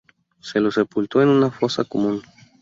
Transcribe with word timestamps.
Se 0.39 0.59
lo 0.59 0.71
sepultó 0.71 1.21
en 1.21 1.27
una 1.27 1.51
fosa 1.51 1.83
común. 1.83 2.23